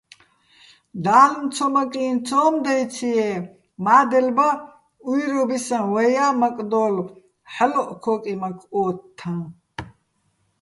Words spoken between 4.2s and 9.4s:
ბა უჲრობისაჼ ვაჲა მაკდოლო̆ ჰ̦ალოჸ ქოკიმაქ ოთთაჼ.